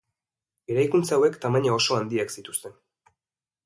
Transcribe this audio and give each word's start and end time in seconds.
Eraikuntza 0.75 1.15
hauek 1.19 1.39
tamaina 1.45 1.77
oso 1.79 2.01
handiak 2.01 2.37
zituzten. 2.39 2.79